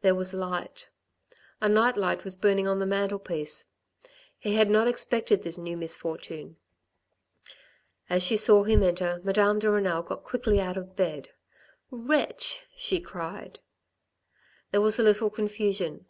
There 0.00 0.16
was 0.16 0.34
light; 0.34 0.88
a 1.60 1.68
night 1.68 1.96
light 1.96 2.24
was 2.24 2.34
burning 2.36 2.66
on 2.66 2.80
the 2.80 2.84
mantelpiece. 2.84 3.66
He 4.36 4.56
had 4.56 4.68
not 4.68 4.88
expected 4.88 5.44
this 5.44 5.56
new 5.56 5.76
misfortune. 5.76 6.56
As 8.10 8.24
she 8.24 8.36
saw 8.36 8.64
him 8.64 8.82
enter, 8.82 9.20
Madame 9.22 9.60
de 9.60 9.70
Renal 9.70 10.02
got 10.02 10.24
quickly 10.24 10.58
out 10.60 10.76
of 10.76 10.96
bed." 10.96 11.28
Wretch," 12.10 12.66
she 12.74 13.00
cried. 13.00 13.60
There 14.72 14.80
was 14.80 14.98
a 14.98 15.04
little 15.04 15.30
confusion. 15.30 16.06